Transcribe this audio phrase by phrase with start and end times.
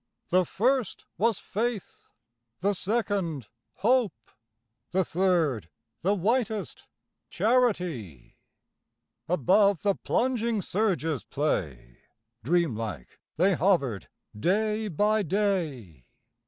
[0.29, 2.09] The first was Faith;
[2.61, 3.45] the second,
[3.83, 4.31] Hope;
[4.89, 5.69] The third
[6.01, 6.87] the whitest
[7.29, 8.35] Charity.
[9.29, 11.99] Above the plunging surge's play
[12.43, 14.09] Dream like they hovered,
[14.39, 16.07] day by day.